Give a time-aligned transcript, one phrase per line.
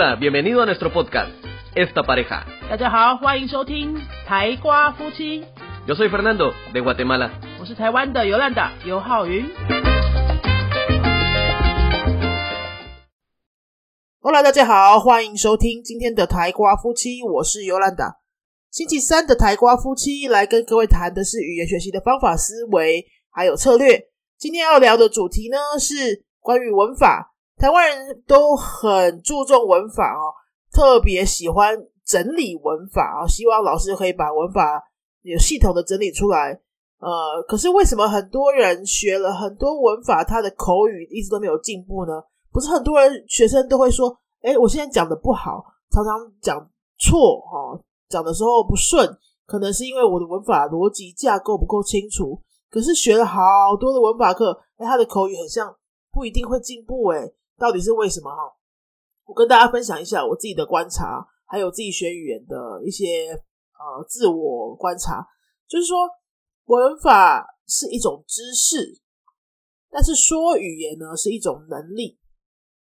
[0.00, 1.32] Hola, bienvenido a nuestro podcast,
[1.74, 2.44] Esta Pareja.
[2.70, 5.44] 大家好，欢迎收听台瓜夫妻
[5.88, 7.32] ，Yo soy Fernando, de Guatemala.
[7.58, 9.44] 我是台湾的尤兰达尤浩云。
[14.20, 18.18] Hola，大家好，欢迎收听今天的台瓜夫妻，我是尤兰达。
[18.70, 24.04] 星期三的台瓜夫妻来跟各位谈的是语言学习的方法、思维还有策略。
[24.38, 30.32] 今天要聊的主题呢是关于文法，台湾人都很注重文法哦，
[30.72, 34.82] 特别喜欢整理文法啊、希望老师可以把文法
[35.22, 36.60] 有系统的整理出来。
[37.00, 42.12] 呃，可是为什么很多人学了很多文法，他的口语一直都没有进步呢？
[42.52, 46.58] 不是很多人学生都会说，哎，我现在讲的不好，常常讲
[46.98, 49.08] 错哈、讲的时候不顺，
[49.46, 52.40] 可能是因为我的文法逻辑架构不够清楚。
[52.70, 53.40] 可是学了好
[53.78, 55.72] 多的文法课，哎，他的口语很像
[56.10, 58.56] 不一定会进步，哎，到底是为什么哈？
[59.24, 65.26] 我跟大家分享一下我自己的观察，还有自己学语言的一些呃自我观察，
[65.66, 66.08] 就是说
[66.64, 69.00] 文法是一种知识，
[69.90, 72.18] 但是说语言呢是一种能力。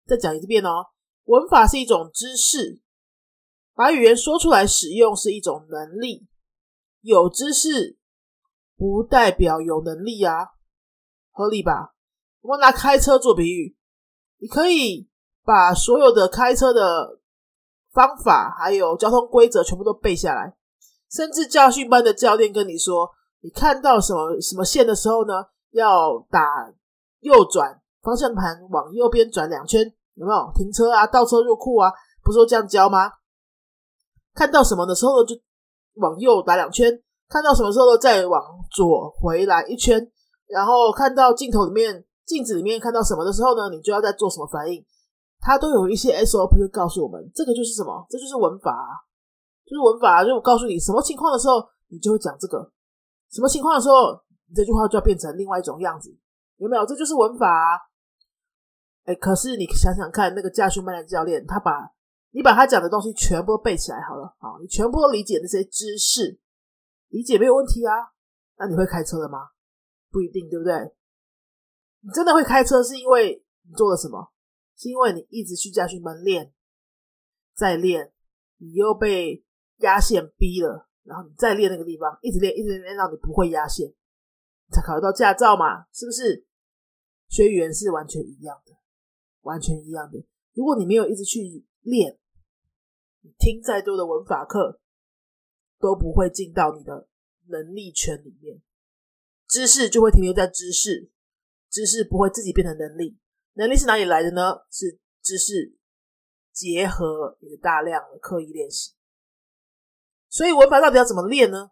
[0.05, 0.87] 再讲一遍哦，
[1.25, 2.81] 文法是一种知识，
[3.73, 6.27] 把语言说出来使用是一种能力。
[6.99, 7.97] 有知识
[8.75, 10.49] 不代表有能力啊，
[11.31, 11.95] 合理吧？
[12.41, 13.77] 我们拿开车做比喻，
[14.43, 15.07] 你可以
[15.45, 17.17] 把所有的开车的
[17.93, 20.53] 方法还有交通规则全部都背下来，
[21.09, 25.33] 甚至教训班的教练跟你说，你看到什么什么线的时候呢，
[25.71, 26.69] 要打
[27.21, 29.81] 右转，方向盘往右边转两圈，
[30.15, 30.51] 有没有？
[30.53, 31.89] 停车啊，倒车入库啊，
[32.21, 33.13] 不是都这样教吗？
[34.33, 35.39] 看到什么的时候呢，就
[36.01, 36.91] 往右打两圈；
[37.29, 40.11] 看到什么时候呢，再往左回来一圈。
[40.49, 44.85] 然后看到镜头里面、镜子里面看到什么的时候呢，你就要再做什么反应。
[45.39, 48.05] 它都有一些 SOP 会告诉我们，这个就是什么？
[48.09, 48.95] 这就是文法啊，
[49.65, 50.23] 就是文法啊。
[50.23, 52.57] 就我告诉你什么情况的时候，你就会讲这个；
[53.29, 56.15] 什么情况的时候，你这句话就要变成另外一种样子，
[56.57, 56.85] 有没有？
[56.85, 57.75] 这就是文法啊。
[59.03, 61.91] 哎，可是你想想看，那个驾训班的教练，他把
[62.31, 66.39] 你把他讲的东西全部都背起来好了，好，你全部都理解那些知识，
[67.09, 67.93] 理解没有问题啊。
[68.57, 69.49] 那你会开车了吗？
[70.09, 70.73] 不一定，对不对？
[72.03, 74.31] 你真的会开车，是因为你做了什么？
[74.75, 76.53] 是因为你一直去驾训班练，
[77.55, 78.11] 再练，
[78.57, 79.43] 你又被
[79.77, 83.93] 压线逼了，然后你再练那个地方，一直练，一直练，到你不会压线，
[84.69, 85.85] 才考得到驾照嘛？
[85.93, 86.45] 是不是？
[87.29, 88.73] 学语言是完全一样的，
[89.41, 90.25] 完全一样的。
[90.53, 92.19] 如果你没有一直去练，
[93.21, 94.81] 你听再多的文法课，
[95.79, 97.07] 都不会进到你的
[97.47, 98.61] 能力圈里面，
[99.47, 101.09] 知识就会停留在知识，
[101.73, 103.17] 知识不会自己变成能力。
[103.53, 104.61] 能力是哪里来的呢？
[104.69, 105.75] 是知识
[106.51, 108.93] 结合你的大量的刻意练习。
[110.29, 111.71] 所以文法到底要怎么练呢？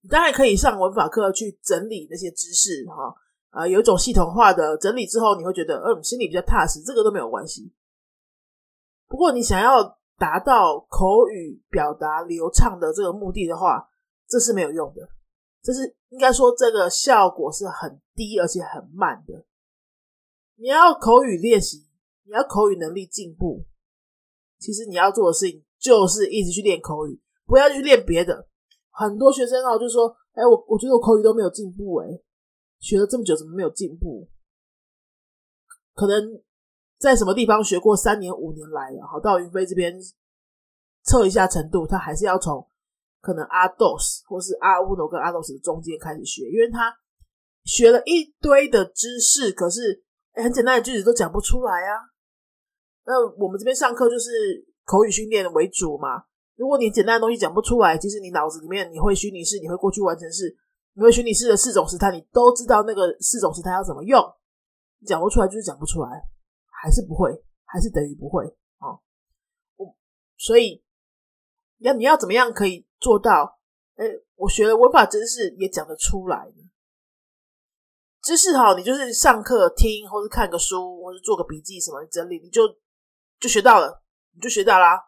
[0.00, 3.14] 你当然可以上文法课去整理那些知识，哈，
[3.50, 7.72] 啊、有一种系统化的整理之后，你会觉得，嗯，心里比较踏实，这个都没有关系。
[9.06, 13.90] 不过你想要达到口语表达流畅的这个目的的话，
[14.26, 15.08] 这是没有用的，
[15.62, 19.44] 这是应该说这个效果是很低而且很慢的。
[20.56, 21.86] 你要口语练习，
[22.24, 23.64] 你要口语能力进步，
[24.58, 28.48] 其实你要做的事情就是一直去练口语，不要去练别的。
[28.90, 32.08] 很多学生哦就说：“哎，我我觉得我口语都没有进步，哎，
[32.80, 34.28] 学了这么久怎么没有进步？
[35.94, 36.42] 可能
[36.98, 39.96] 在什么地方学过三年五年来了，好到云飞这边
[41.04, 42.68] 测一下程度，他还是要从
[43.20, 46.94] 可能阿 dos 或是阿乌诺跟阿 dos 的中间开始学，因为他
[47.64, 50.04] 学了一堆的知识，可是。
[50.34, 51.98] 很简单的句子都讲不出来啊。
[53.04, 56.26] 那我们这边上课就是口语训练为主嘛。
[56.54, 60.56] 如果你简单的东西讲不出来，其实你脑子里面你会虚拟式，你会过去完成式，
[60.94, 64.22] 你会虚拟式的四种时态，你都知道那个四种时态要怎么用。
[65.04, 66.08] 讲不出来就是讲不出来，
[66.70, 67.32] 还是不会，
[67.64, 68.44] 还是等于不会
[68.76, 68.94] 啊。
[69.74, 69.96] 我
[70.36, 70.84] 所以
[71.78, 73.57] 要你要怎么样可以做到？
[73.98, 74.06] 哎，
[74.36, 76.62] 我学了文法知识也讲得出来呢。
[78.22, 82.62] 知识哈，你就是上课听，或是看个书，或是做个笔记什么，你整理你就
[83.40, 84.02] 就学到了，
[84.34, 85.02] 你就学到啦，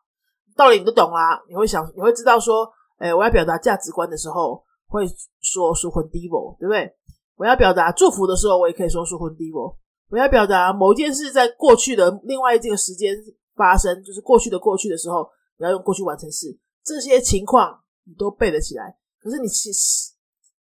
[0.57, 1.41] 道理你都懂啦。
[1.49, 5.05] 你会想，你会知道说，哎，我要表达价值观的时候，会
[5.41, 6.93] 说属魂 divo，对不对？
[7.37, 9.77] 我要表达祝福的时候，我也可以说属魂 divo。
[10.09, 13.15] 我要表达某件事在过去的另外这个时间
[13.55, 18.97] 发生，就是过去的过去的时候，你要用过去完成式，这些情况你都背得起来。
[19.21, 20.13] 可是你其实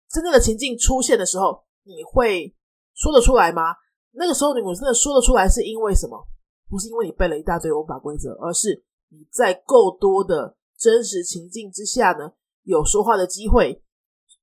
[0.10, 2.56] 真正的情境出现的时候，你会
[2.94, 3.76] 说得出来吗？
[4.12, 6.28] 那个时候你我真的说得出来，是因为什么？
[6.70, 12.34] 不是因为你背了一大堆文法规则，而是你在够多的真实情境之下呢，
[12.64, 13.84] 有说话的机会。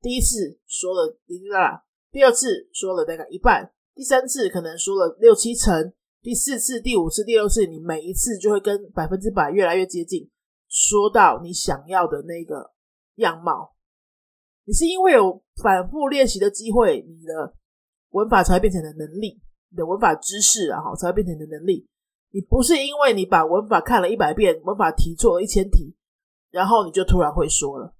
[0.01, 5.93] 第一次说了滴滴啦，第二次说了大概一半，第三次可能说了六七成，
[6.23, 10.31] 第四次、第五次、第六次，你每一次就会跟百分之百越来越接近，
[10.69, 12.73] 说到你想要的那个
[13.20, 13.75] 样貌。
[14.64, 17.55] 你是因为有反复练习的机会，你的
[18.11, 19.40] 文法才会变成的能力，
[19.70, 21.88] 你的文法知识啊，哈，才会变成你的能力。
[22.32, 25.96] 你不是因为你把文法看了一百遍，文法题错了一千题，
[26.50, 27.94] 然后你就突然会说了。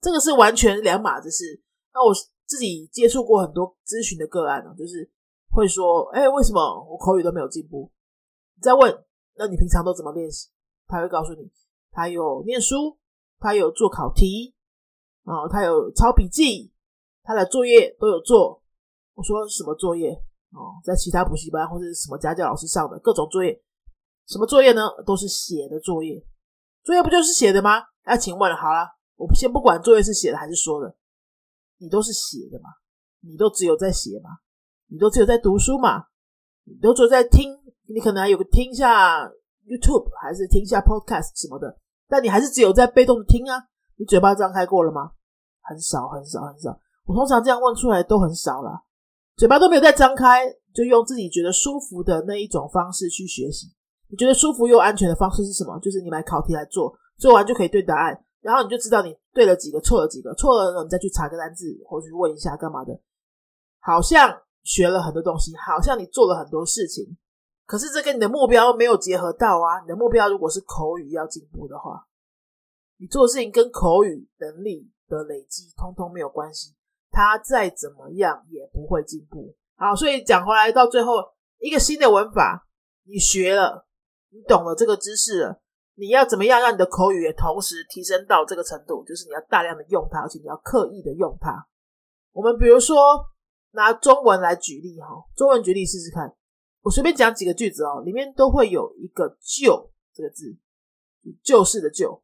[0.00, 1.62] 这个是完全两码子事。
[1.92, 2.14] 那我
[2.46, 5.10] 自己接触过很多咨询的个案呢，就是
[5.50, 7.90] 会说：“哎，为什么我口语都没有进步？”
[8.56, 9.04] 你再问，
[9.36, 10.48] 那你平常都怎么练习？
[10.86, 11.50] 他会告诉你，
[11.90, 12.96] 他有念书，
[13.38, 14.54] 他有做考题，
[15.26, 16.72] 啊，他有抄笔记，
[17.22, 18.62] 他的作业都有做。
[19.14, 20.10] 我说什么作业？
[20.52, 23.60] 哦，在其他补习班或者什么家教老师上的各种作业，
[24.26, 24.82] 什么作业呢？
[25.04, 26.24] 都是写的作业。
[26.84, 27.82] 作业不就是写的吗？
[28.04, 28.96] 那请问好了。
[29.16, 30.94] 我先不管作业是写的还是说的，
[31.78, 32.68] 你都是写的嘛？
[33.20, 34.30] 你都只有在写嘛？
[34.88, 36.04] 你都只有在读书嘛？
[36.64, 37.58] 你都只有在听，
[37.88, 39.26] 你可能还有个听一下
[39.66, 43.68] YouTube，还是听一下 Podcast 什么的，但你还是只有在被动的听啊。
[43.96, 45.12] 你嘴巴张开过了吗？
[45.62, 46.78] 很少，很少，很少。
[47.04, 48.84] 我通常这样问出来都很少了，
[49.36, 53.68] 嘴巴都没有再张开，就用自己觉得舒服的那一种方式去学习。
[54.08, 55.78] 你觉得舒服又安全的方式是什么？
[55.80, 58.22] 就是你买考题来做，做完就可以对答案。
[58.40, 62.96] 然后你就知道你对了几个，错了几个，错了，你再去查个单字，或去问一下干嘛的。
[63.80, 67.16] 好像学了很多东西，好像你做了很多事情，
[67.66, 69.80] 可是这跟你的目标没有结合到啊！
[69.80, 72.06] 你的目标如果是口语要进步的话，
[72.98, 76.74] 你做的事情跟口语能力的累积通通没有关系，
[77.10, 79.54] 它再怎么样也不会进步。
[79.76, 81.14] 好，所以讲回来到最后，
[81.58, 82.66] 一个新的文法，
[83.04, 83.86] 你学了，
[84.30, 85.62] 你懂了这个知识了。
[85.98, 89.02] 你要怎么样让你的口语也同时提升到这个程度？
[89.04, 91.66] 就是你要大量的用它，而且你要刻意的用它。
[92.32, 92.96] 我们比如说
[93.70, 96.34] 拿中文来举例哈，中文举例试试看。
[96.82, 100.56] 我随便讲几个句子哦，里面都会有一个“就”这个字，
[101.42, 102.22] 就是的“就”。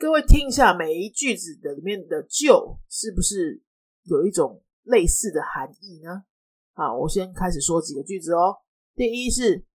[0.00, 3.62] 各位听一下，每一句子的里面的“就”是不是
[4.04, 6.24] 有一种类似的含义呢？
[6.72, 8.62] 好，我先开始说几个句子哦。
[8.94, 9.66] 第一是。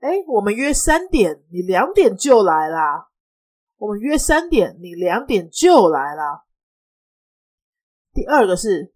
[0.00, 3.08] 哎，我们约三点，你两点就来啦。
[3.78, 6.44] 我们约三点，你两点就来啦。
[8.12, 8.92] 第二个是，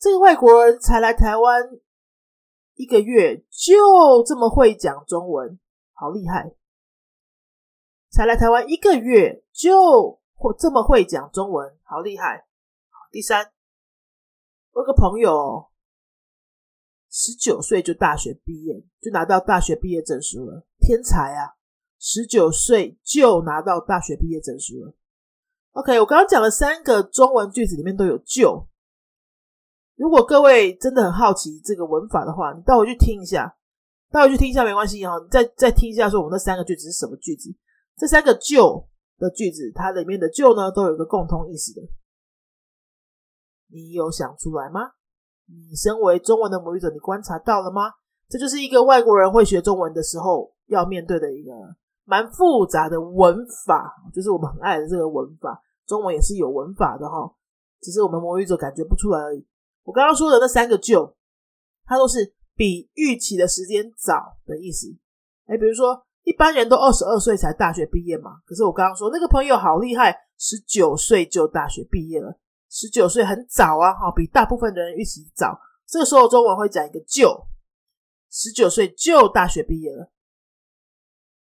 [0.00, 1.62] 这个外国人才来台湾
[2.74, 5.60] 一个月，就这么会讲中文，
[5.92, 6.56] 好厉害！
[8.18, 12.48] 才来台湾一个月，就或这么会讲中文，好厉害。
[13.12, 13.52] 第三，
[14.72, 15.68] 我有个朋友。
[17.08, 21.54] 十九岁就大学毕业，就拿到大学毕业证书了，天才啊！
[22.00, 24.92] 十九岁就拿到大学毕业证书了。
[25.74, 28.66] OK，我刚刚讲了三个中文句子，里面都有“就”。
[29.94, 33.56] 如果各位真的很好奇这个文法的话，你倒回去听一下，
[34.10, 35.16] 倒回去听一下没关系哈。
[35.22, 37.54] 你再再听一下，说我们那三个句子是什么句子？
[37.98, 41.82] 这三个“就”的句子，它里面的“就”呢，都有一个共同意思的。
[43.70, 44.92] 你有想出来吗？
[45.46, 47.92] 你身为中文的母语者，你观察到了吗？
[48.28, 51.52] 这就是一个外国人会学中文的时候要面对的一个
[52.04, 53.36] 蛮复杂的文
[53.66, 55.62] 法，就是我们很爱的这个文法。
[55.86, 57.34] 中文也是有文法的哈，
[57.80, 59.46] 只是我们母语者感觉不出来而已。
[59.84, 61.16] 我刚刚说的那三个就，
[61.86, 64.94] 它都是比预期的时间早的意思。
[65.46, 72.38] 哎，比如说一般人都二十二岁才大学毕业嘛，可是我刚刚说那个朋友好厉害，十九岁就大学毕业了。
[72.68, 75.58] 十九岁很早啊，哈，比大部分的人预期早。
[75.86, 77.46] 这个时候中文会讲一个“就”，
[78.30, 80.12] 十九岁就大学毕业了。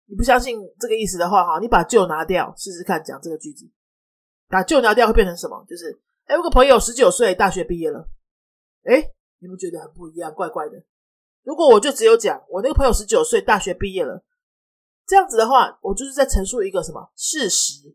[0.04, 3.68] 你不相信这个意思的话，哈，你把“就”拿掉，试试看讲这个句子。
[4.46, 5.66] 把“就”拿掉会变成什么？
[5.68, 8.08] 就是，哎，我个朋友十九岁大学毕业了。
[8.84, 9.02] 哎，
[9.40, 10.80] 你们觉得很不一样，怪怪的。
[11.42, 14.22] 如果我就只有讲我那个朋友十九岁大学毕业了，
[15.06, 17.94] 这样子的话，我就是在陈述一个什么事实？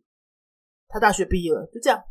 [0.87, 2.01] 他大学毕业了，就这样。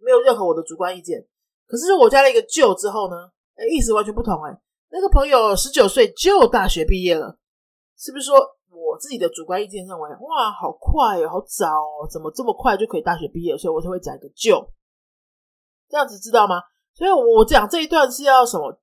[0.00, 1.26] 没有任何我的主观意见，
[1.66, 4.60] 可是我加了一个“就”之后呢，哎，意思完全不同哎。
[4.90, 7.38] 那个朋友十九岁就大学毕业了，
[7.96, 8.36] 是不是说
[8.70, 13.58] 我自己的主观意见认为，哇，好快哦，好早哦，怎么这么快就可以大学毕业？
[13.58, 14.70] 所以我才会加一个“就”，
[15.90, 16.62] 这样子知道吗？
[16.94, 18.80] 所以我讲这一段是要什么？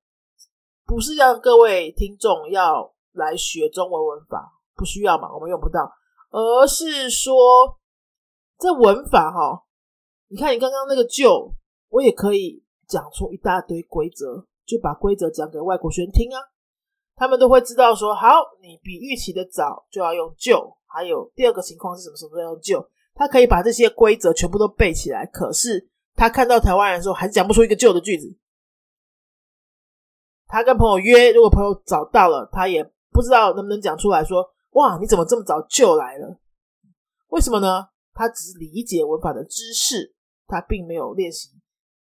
[0.84, 5.90] 不是让各位听众要来学中文文法，不需要嘛，我们用不到，
[6.30, 7.78] 而是说
[8.58, 9.64] 这文法哈。
[10.28, 11.54] 你看，你刚刚那个就，
[11.88, 16.40] 我也可以讲出一大堆规则，就把规则讲给外国学生听啊。
[17.14, 18.28] 他们都会知道说，好，
[18.60, 25.24] 你比预期的早就要用就，还有第二个情况是什么时候要用就，他可以把这些规则全部都背起来。
[25.26, 28.36] 可是他看到台湾人的时候，还是讲不出一个旧的句子。
[30.48, 34.44] 他跟朋友约，如果朋友找到了，他也不知道能不能讲出来说，
[34.76, 36.38] 哇，你怎么这么早就来了？
[37.28, 37.88] 为什么呢？
[38.12, 40.14] 他只是理解文法的知识，
[40.46, 41.50] 他并没有练习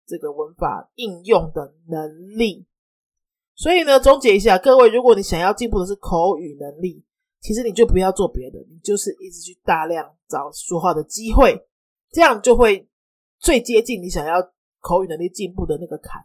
[0.05, 2.67] 这个文法应用的能力。
[3.55, 7.03] 所以呢，总结一下，各位，如果你想要进步的是口语能力，
[7.39, 11.67] 其实你就不要做别的，你就是一直去大量找说话的机会，
[12.11, 12.87] 这样就会
[13.39, 14.35] 最接近你想要
[14.79, 16.23] 口语能力进步的那个坎。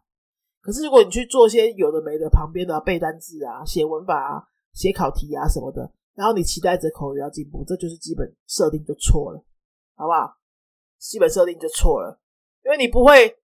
[0.61, 9.45] 可是如果你去做些有的没的，旁边的背单词啊、写文法啊、写考题啊什么的，然后你期待着口语要进步，这就是基本设定就错了，
[9.95, 10.37] 好不好？
[10.99, 12.19] 基本设定就错了，
[12.65, 13.39] 因为你不会。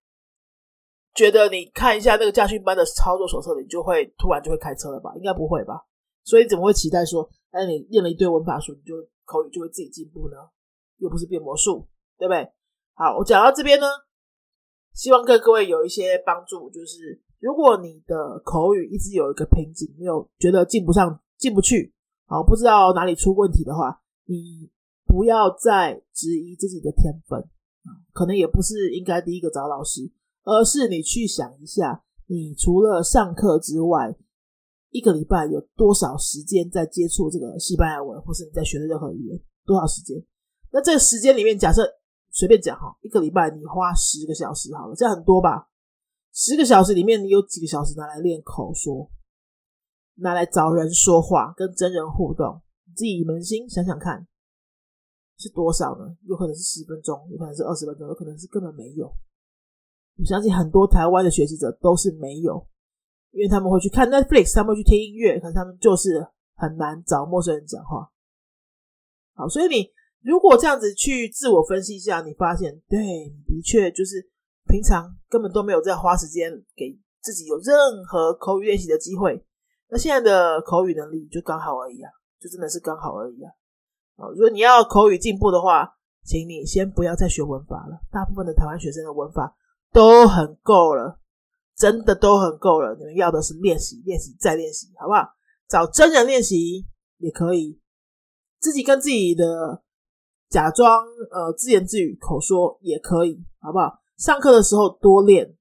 [1.14, 5.12] 觉得你看一下那个驾训班的操作手册，你就会突然就会开车了吧？
[5.14, 5.84] 应该不会吧？
[6.24, 8.94] 所以怎么会期待说，哎，你练了一堆文法书，你就
[9.26, 10.36] 口语就会自己进步呢？
[10.96, 11.86] 又不是变魔术，
[12.16, 12.50] 对不对？
[12.94, 13.86] 好，我讲到这边呢，
[14.94, 16.70] 希望各各位有一些帮助。
[16.70, 21.92] 就是如果你的口语一直有一个瓶颈，没有觉得进不上、进不去，
[22.32, 24.70] 好，不知道哪里出问题的话，你
[25.04, 27.44] 不要再质疑自己的天分
[28.14, 30.10] 可能也不是应该第一个找老师。
[30.42, 34.16] 而是你去想一下，你除了上课之外，
[34.88, 39.38] 一个礼拜有多少时间在接触这个西班牙文，或是你在学的任何语言？
[39.66, 40.16] 多少时间？
[40.72, 41.82] 那这个时间里面，假设
[42.30, 45.68] 随便讲哈，一个礼拜你花十个小时好了，这样很多吧？
[46.32, 49.10] 十个小时里面，你有几个小时拿来练口说，
[50.22, 52.62] 拿来找人说话，跟真人互动？
[52.86, 54.26] 你自己扪心想想看，
[55.36, 56.16] 是多少呢？
[56.28, 59.06] 有可能是十分钟，有可能是二十分钟，有可能是根本没有。
[60.16, 62.66] 我相信很多台湾的学习者都是没有，
[63.32, 68.08] 因为他们会去看 Netflix，他们会去听音乐，可是他们就是很难找陌生人讲话。
[69.34, 73.00] 好，所以你如果这样子去自我分析一下，你发现对，
[73.46, 74.30] 的确就是
[74.68, 79.44] 平常根本都没有在花时间给自己有任何口语练习的机会。
[79.92, 83.52] 那现在的口语能力就刚好而已啊，就真的是刚好而已啊。
[84.16, 85.94] 啊，如果你要口语进步的话，
[86.24, 88.00] 请你先不要再学文法了。
[88.10, 89.54] 大部分的台湾学生的文法。
[89.94, 91.20] 都很够了，
[91.76, 92.94] 真的都很够了。
[92.94, 95.28] 你们要的是练习，练习再练习，好不好？
[95.68, 96.86] 找真人练习
[97.18, 97.78] 也可以，
[98.58, 99.82] 自己跟自己的
[100.48, 104.00] 假装呃自言自语口说也可以，好不好？
[104.16, 105.54] 上课的时候多练，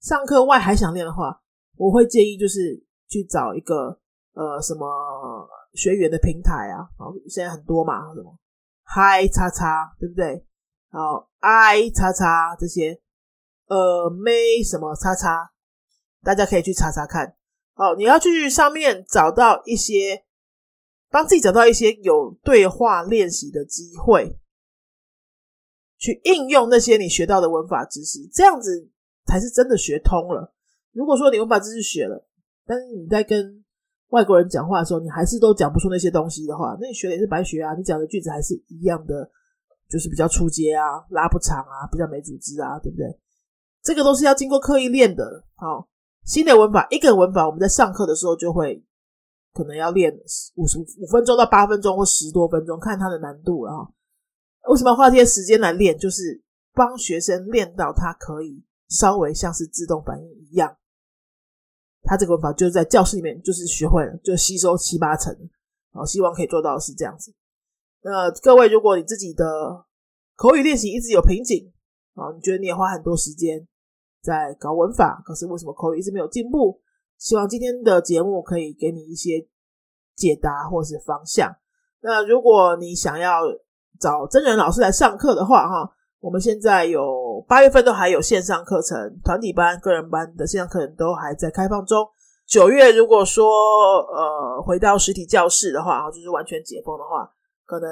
[0.00, 1.42] 上课外还想练的话，
[1.76, 2.80] 我会建议就是
[3.14, 3.96] 去找一个
[4.32, 8.36] 呃什么学员的平台啊，好，现在很多嘛，什么
[8.82, 10.44] 嗨叉叉，对不对？
[10.90, 13.00] 好，i 叉叉这些。
[13.66, 15.52] 呃，没什么叉叉，
[16.22, 17.36] 大家可以去查查看。
[17.72, 20.24] 好，你要去上面找到一些，
[21.08, 24.38] 帮自己找到一些有对话练习的机会，
[25.96, 28.90] 去应用那些你学到的文法知识，这样子
[29.24, 30.54] 才是真的学通了。
[30.92, 32.28] 如果说你文法知识学了，
[32.66, 33.64] 但是你在跟
[34.08, 37.74] 外国人讲话的时候，你还是都讲不出那些东西的话，那你学的也是白学啊！
[37.74, 39.28] 你讲的句子还是一样的，
[39.88, 43.06] 就是比较出街啊，拉不长啊，比较没组织啊，对不对？
[43.82, 45.44] 这个都是要经过刻意练的。
[45.56, 45.88] 好，
[46.24, 48.82] 新的文法，一个文法，我们在上课的时候就会
[49.52, 50.14] 可能要练
[50.54, 53.74] 五十五分钟到八分钟或十多分钟，看它的难度啊。
[54.68, 55.98] 为什么要花这些时间来练？
[55.98, 56.40] 就是
[56.72, 60.74] 帮学生练到他可以稍微像是自动反应一样，
[62.04, 65.34] 他这个文法就是在教室里面就是学会了，就吸收七八成。
[65.92, 67.34] 好，希望可以做到是这样子。
[68.02, 69.84] 那各位，如果你自己的
[70.36, 71.72] 口语练习一直有瓶颈，
[72.14, 73.66] 啊，你觉得你也花很多时间？
[74.20, 76.80] 在搞文法，可是为什么口语一直没有进步？
[77.18, 79.46] 希望今天的节目可以给你一些
[80.16, 81.54] 解答或是方向。
[82.00, 83.40] 那如果你想要
[84.00, 87.00] 找真人老师来上课的话，哈，我们现在有
[87.42, 92.06] 八月份都还有线上课程、团体班、个人班的线上课程都还在开放中。
[92.46, 97.28] 九月如果说呃回到实体教室的话，就是完全解封的话，
[97.64, 97.88] 可能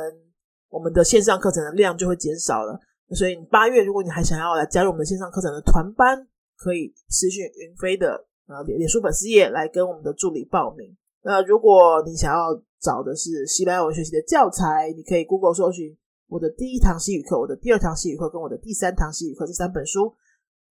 [0.68, 2.78] 我们的线上课程的量就会减少了。
[3.14, 10.96] 所以八月，如果你还想要来加入我们的线上课程的团班，可以私讯云飞的呃脸脸书粉丝页来跟我们的助理报名。
[11.22, 15.96] 那如果你想要找的是西班牙文学习的教材，你可以 Google 搜寻
[16.32, 20.14] 我的第一堂西语课、我的第二堂西语课跟我的第三堂西语课这三本书，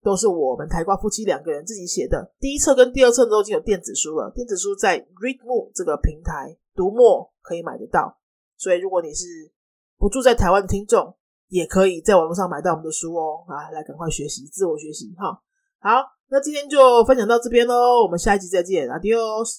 [0.02, 2.34] 都是我们台瓜夫妻两个人自己写的。
[2.40, 8.18] 第一册跟第二册都已经有电子书了，电子书在 Readmo 这个平台读墨可以买得到。
[8.56, 9.24] 所以如果你是
[9.98, 11.14] 不住在台湾的听众，
[11.46, 15.40] 也可以在网络上买到我们的书哦，啊，来赶快学习，自我学习哈。
[15.78, 19.58] 好，那今天就分享到这边喽，我们下一集再见，Adios。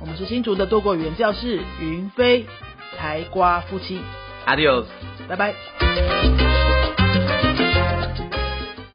[0.00, 2.46] 我们是新竹的多国语言教室云飞
[2.96, 4.00] 台瓜夫妻
[4.46, 4.86] ，，Adios
[5.28, 5.54] 拜拜。